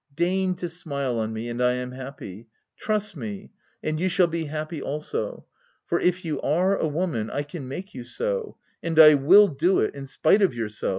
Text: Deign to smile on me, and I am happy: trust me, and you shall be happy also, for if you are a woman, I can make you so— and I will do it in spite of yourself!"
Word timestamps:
Deign 0.15 0.55
to 0.55 0.67
smile 0.67 1.19
on 1.19 1.31
me, 1.31 1.47
and 1.47 1.61
I 1.61 1.73
am 1.73 1.91
happy: 1.91 2.47
trust 2.75 3.15
me, 3.15 3.51
and 3.83 3.99
you 3.99 4.09
shall 4.09 4.25
be 4.25 4.45
happy 4.45 4.81
also, 4.81 5.45
for 5.85 5.99
if 5.99 6.25
you 6.25 6.41
are 6.41 6.75
a 6.75 6.87
woman, 6.87 7.29
I 7.29 7.43
can 7.43 7.67
make 7.67 7.93
you 7.93 8.03
so— 8.03 8.57
and 8.81 8.97
I 8.97 9.13
will 9.13 9.47
do 9.47 9.79
it 9.79 9.93
in 9.93 10.07
spite 10.07 10.41
of 10.41 10.55
yourself!" 10.55 10.89